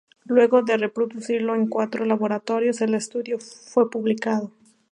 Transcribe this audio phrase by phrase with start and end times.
[0.25, 4.51] Luego de reproducirlo en cuatro laboratorios, el estudio fue publicado.